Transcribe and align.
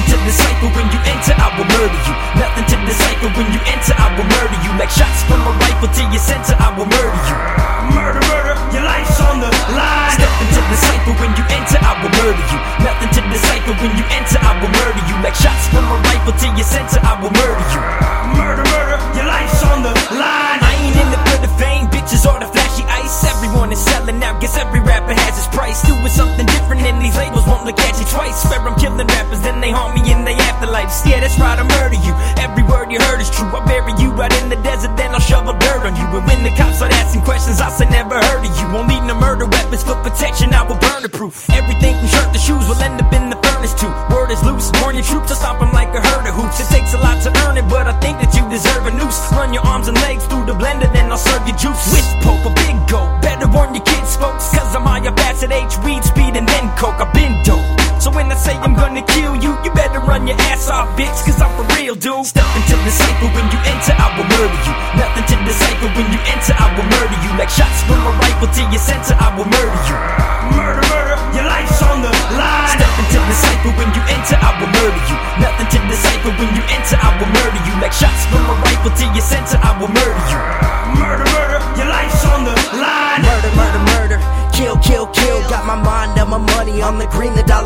Nothing 0.00 0.16
to 0.16 0.24
decipher 0.32 0.68
when 0.72 0.88
you 0.88 1.00
enter, 1.04 1.34
I 1.36 1.52
will 1.60 1.68
murder 1.76 2.00
you. 2.08 2.14
Nothing 2.40 2.64
to 2.72 2.76
decipher 2.88 3.28
when 3.36 3.52
you 3.52 3.60
enter, 3.68 3.92
I 4.00 4.08
will 4.16 4.24
murder 4.24 4.56
you. 4.64 4.72
Like 4.80 4.88
shots 4.88 5.20
from 5.28 5.44
a 5.44 5.52
rifle 5.60 5.92
to 5.92 6.02
your 6.08 6.24
center, 6.24 6.56
I 6.56 6.72
will 6.72 6.88
murder 6.88 7.20
you. 7.28 7.36
Murder, 7.92 8.22
murder, 8.32 8.56
your 8.72 8.80
life's 8.80 9.20
on 9.20 9.44
the 9.44 9.52
line. 9.76 10.16
Nothing 10.16 10.50
to 10.56 10.60
decipher 10.72 11.12
when 11.20 11.36
you 11.36 11.44
enter, 11.52 11.76
I 11.84 12.00
will 12.00 12.12
murder 12.16 12.44
you. 12.48 12.58
Nothing 12.80 13.12
to 13.12 13.20
decipher 13.28 13.74
when 13.76 13.92
you 13.92 14.04
enter, 14.16 14.40
I 14.40 14.56
will 14.56 14.72
murder 14.72 15.04
you. 15.04 15.16
Like 15.20 15.36
shots 15.36 15.68
from 15.68 15.84
a 15.84 15.96
rifle 16.08 16.32
to 16.32 16.46
your 16.56 16.64
center, 16.64 16.96
I 17.04 17.20
will 17.20 17.34
murder 17.36 17.66
you. 17.68 17.80
Murder. 18.40 18.69
These 26.98 27.14
labels 27.14 27.46
won't 27.46 27.68
look 27.68 27.78
at 27.78 27.94
you 28.00 28.06
twice. 28.10 28.42
Swear 28.42 28.58
I'm 28.64 28.74
killing 28.74 29.06
rappers, 29.06 29.40
then 29.44 29.60
they 29.60 29.70
haunt 29.70 29.94
me 29.94 30.02
in 30.10 30.24
their 30.24 30.34
afterlives. 30.48 31.04
Yeah, 31.06 31.20
that's 31.20 31.38
right, 31.38 31.54
I 31.54 31.62
murder 31.78 32.00
you. 32.00 32.12
Every 32.40 32.64
word 32.66 32.90
you 32.90 32.98
heard 32.98 33.20
is 33.20 33.30
true. 33.30 33.46
I 33.52 33.60
bury 33.68 33.94
you 34.00 34.10
out 34.16 34.32
in 34.42 34.48
the 34.48 34.58
desert, 34.64 34.96
then 34.96 35.14
I'll 35.14 35.22
shovel 35.22 35.54
dirt 35.54 35.86
on 35.86 35.94
you. 35.94 36.06
And 36.10 36.24
when 36.26 36.42
the 36.42 36.50
cops 36.56 36.80
start 36.82 36.92
asking 36.96 37.22
questions, 37.22 37.60
I 37.60 37.68
say 37.70 37.86
never 37.86 38.16
heard 38.18 38.42
of 38.42 38.50
you. 38.50 38.66
Won't 38.74 38.88
need 38.88 39.04
no 39.04 39.14
murder 39.14 39.46
weapons 39.46 39.84
for 39.84 39.94
protection, 40.02 40.50
I 40.56 40.66
will 40.66 40.80
burn 40.80 41.02
the 41.04 41.12
proof. 41.12 41.48
Everything 41.50 41.94
from 42.00 42.08
shirt 42.08 42.32
to 42.32 42.40
shoes 42.40 42.64
will 42.66 42.80
end 42.82 42.98
up 42.98 43.12
in 43.12 43.30
the 43.30 43.38
furnace 43.38 43.74
too. 43.76 43.92
Word 44.10 44.32
is 44.32 44.42
loose, 44.42 44.72
warn 44.80 44.96
your 44.96 45.04
troops, 45.04 45.30
I 45.30 45.36
stop 45.36 45.60
them 45.60 45.72
like 45.72 45.92
a 45.94 46.00
herd 46.00 46.26
of 46.26 46.34
hoops. 46.34 46.58
It 46.58 46.68
takes 46.72 46.94
a 46.94 46.98
lot 46.98 47.22
to 47.22 47.30
earn 47.46 47.60
it, 47.60 47.68
but 47.68 47.86
I 47.86 47.94
think 48.00 48.18
that 48.18 48.34
you 48.34 48.42
deserve 48.48 48.86
a 48.86 48.92
noose. 48.96 49.20
Run 49.36 49.52
your 49.52 49.62
arms 49.62 49.86
and 49.86 49.96
legs 50.02 50.24
through 50.26 50.46
the 50.46 50.56
blender, 50.56 50.90
then 50.92 51.12
I'll 51.12 51.20
serve 51.20 51.46
you 51.46 51.54
juice. 51.54 51.92
With 51.92 52.08
poke, 52.24 52.50
gonna 58.80 59.04
kill 59.04 59.36
you, 59.36 59.52
you 59.60 59.70
better 59.76 60.00
run 60.00 60.26
your 60.26 60.40
ass 60.48 60.72
off, 60.72 60.88
bitch, 60.96 61.12
cause 61.28 61.38
I'm 61.40 61.52
for 61.54 61.68
real, 61.76 61.94
dude. 61.94 62.24
Step 62.24 62.48
into 62.56 62.76
the 62.80 62.90
cipher 62.90 63.28
when 63.36 63.46
you 63.52 63.60
enter, 63.68 63.92
I 63.92 64.08
will 64.16 64.24
murder 64.24 64.60
you. 64.64 64.74
Nothing 64.96 65.24
to 65.28 65.36
decipher 65.44 65.90
when 65.92 66.08
you 66.08 66.20
enter, 66.32 66.54
I 66.56 66.66
will 66.72 66.88
murder 66.88 67.18
you. 67.20 67.30
Like 67.36 67.52
shots 67.52 67.84
from 67.84 68.00
a 68.00 68.12
rifle 68.24 68.48
to 68.48 68.62
your 68.72 68.80
center, 68.80 69.14
I 69.20 69.28
will 69.36 69.46
murder 69.46 69.80
you. 69.84 69.96
Murder, 70.56 70.84
murder, 70.88 71.16
your 71.36 71.46
life's 71.46 71.78
on 71.84 72.00
the 72.00 72.12
line. 72.34 72.72
Step 72.80 72.94
into 73.04 73.20
the 73.20 73.36
cipher 73.36 73.72
when 73.76 73.88
you 73.92 74.02
enter, 74.08 74.36
I 74.40 74.50
will 74.56 74.72
murder 74.72 75.02
you. 75.12 75.16
Nothing 75.44 75.68
to 75.76 75.78
decipher 75.92 76.32
when 76.40 76.50
you 76.56 76.64
enter, 76.72 76.96
I 76.96 77.10
will 77.20 77.30
murder 77.36 77.60
you. 77.68 77.74
Like 77.84 77.92
shots 77.92 78.24
from 78.32 78.44
a 78.48 78.56
rifle 78.64 78.92
to 78.96 79.04
your 79.12 79.24
center, 79.24 79.60
I 79.60 79.76
will 79.76 79.92
murder 79.92 80.24
you. 80.32 80.40
Murder, 80.96 81.26
murder, 81.36 81.60
your 81.76 81.88
life's 81.92 82.24
on 82.32 82.48
the 82.48 82.56
line. 82.80 83.20
Murder, 83.22 83.52
murder, 83.60 83.82
murder. 83.92 84.18
Kill, 84.56 84.76
kill, 84.80 85.06
kill. 85.12 85.40
Got 85.48 85.64
my 85.64 85.76
mind 85.76 86.18
on 86.20 86.28
my 86.28 86.42
money 86.56 86.82
on 86.82 86.98
the 86.98 87.06
green, 87.06 87.32
the 87.34 87.42
dollar 87.44 87.59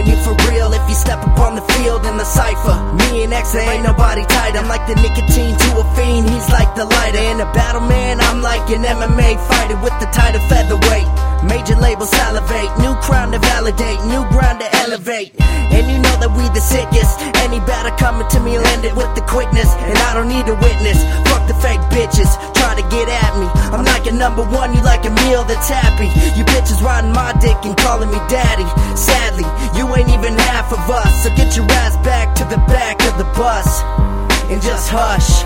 ruin 0.00 0.10
you 0.10 0.22
for 0.24 0.34
real 0.48 0.72
if 0.72 0.88
you 0.88 0.94
step 0.94 1.20
up 1.22 1.38
on 1.38 1.54
the 1.54 1.62
field 1.74 2.04
in 2.06 2.16
the 2.16 2.24
cipher. 2.24 2.76
Me 2.96 3.24
and 3.24 3.32
X, 3.32 3.54
ain't 3.54 3.84
nobody 3.84 4.22
tight. 4.24 4.56
I'm 4.56 4.68
like 4.68 4.86
the 4.86 4.94
nicotine 4.96 5.56
to 5.56 5.68
a 5.80 5.84
fiend. 5.96 6.28
He's 6.28 6.48
like 6.50 6.74
the 6.74 6.84
lighter 6.84 7.18
in 7.18 7.40
a 7.40 7.48
battle, 7.52 7.82
man. 7.82 8.20
I'm 8.20 8.42
like 8.42 8.68
an 8.70 8.82
MMA 8.82 9.36
fighter 9.48 9.76
with 9.82 9.94
the 10.00 10.06
title 10.12 10.40
featherweight. 10.48 11.08
Major 11.44 11.76
label 11.76 12.06
salivate, 12.06 12.70
new 12.80 12.94
crown 13.00 13.32
to 13.32 13.38
validate, 13.38 14.00
new 14.04 14.22
ground 14.28 14.60
to 14.60 14.68
elevate. 14.84 15.32
And 15.72 15.86
you 15.88 15.98
know 15.98 16.16
that 16.20 16.30
we 16.36 16.44
the 16.52 16.60
sickest. 16.60 17.20
Any 17.40 17.60
batter 17.64 17.94
coming 17.96 18.28
to 18.28 18.40
me, 18.40 18.58
land 18.58 18.84
it 18.84 18.94
with 18.94 19.08
the 19.14 19.24
quickness. 19.24 19.72
And 19.88 19.96
I 19.96 20.14
don't 20.14 20.28
need 20.28 20.44
a 20.48 20.56
witness. 20.56 21.00
Fuck 21.28 21.48
the 21.48 21.56
fake 21.64 21.80
bitches, 21.88 22.28
try 22.52 22.76
to 22.76 22.84
get 22.92 23.08
at 23.08 23.32
me. 23.40 23.48
I'm 23.72 23.84
like 23.84 24.06
a 24.06 24.12
number 24.12 24.44
one, 24.44 24.74
you 24.74 24.82
like 24.82 25.04
a 25.06 25.12
meal 25.24 25.44
that's 25.44 25.68
happy. 25.68 26.12
You 26.36 26.44
bitches 26.44 26.82
riding 26.82 27.12
my 27.12 27.32
dick 27.40 27.56
and 27.64 27.76
calling 27.76 28.10
me 28.10 28.20
daddy. 28.28 28.68
Even 29.00 29.19
half 30.70 30.88
of 30.88 30.90
us. 30.90 31.24
So 31.24 31.30
get 31.34 31.56
your 31.56 31.66
ass 31.82 31.96
back 32.04 32.34
to 32.36 32.44
the 32.44 32.58
back 32.70 33.02
of 33.10 33.18
the 33.18 33.28
bus 33.34 33.82
and 34.50 34.62
just 34.62 34.88
hush. 34.90 35.42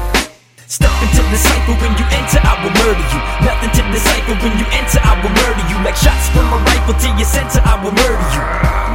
Step 0.66 0.92
into 1.04 1.22
the 1.28 1.38
cypher 1.38 1.76
when 1.80 1.92
you 1.96 2.06
enter, 2.08 2.40
I 2.40 2.56
will 2.64 2.72
murder 2.72 3.04
you. 3.12 3.20
Nothing 3.44 3.72
to 3.78 3.82
decipher 3.92 4.34
when 4.42 4.54
you 4.58 4.66
enter, 4.74 5.00
I 5.00 5.12
will 5.20 5.32
murder 5.32 5.64
you. 5.70 5.76
Like 5.84 5.96
shots 5.96 6.28
from 6.32 6.48
a 6.50 6.58
rifle 6.72 6.96
to 6.96 7.08
your 7.14 7.28
center, 7.28 7.60
I 7.62 7.78
will 7.84 7.94
murder 7.94 8.26
you. 8.32 8.42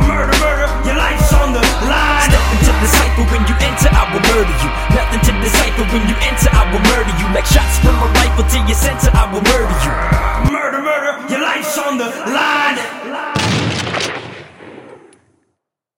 Murder, 0.10 0.36
murder, 0.42 0.68
your 0.86 0.98
life's 0.98 1.32
on 1.34 1.54
the 1.54 1.64
line. 1.88 2.26
Step 2.26 2.46
into 2.58 2.74
the 2.74 2.90
cypher 2.90 3.26
when 3.30 3.44
you 3.46 3.56
enter, 3.62 3.90
I 3.94 4.04
will 4.12 4.24
murder 4.34 4.56
you. 4.60 4.70
Nothing 4.98 5.22
to 5.30 5.32
decipher 5.40 5.86
when 5.94 6.04
you 6.10 6.18
enter, 6.26 6.50
I 6.52 6.64
will 6.74 6.84
murder 6.84 7.14
you. 7.22 7.28
Like 7.32 7.48
shots 7.48 7.78
from 7.80 7.96
a 8.02 8.08
rifle 8.18 8.46
to 8.50 8.58
your 8.66 8.78
center, 8.78 9.10
I 9.14 9.30
will 9.30 9.46
murder 9.46 9.78
you. 9.86 9.94
Murder, 10.52 10.82
murder, 10.82 11.14
your 11.32 11.42
life's 11.46 11.78
on 11.78 12.02
the 12.02 12.10
line. 12.34 12.49